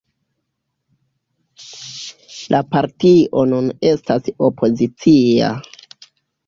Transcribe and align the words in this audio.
La 2.57 2.63
partio 2.73 3.45
nun 3.53 3.71
estas 3.93 4.35
opozicia. 4.51 5.57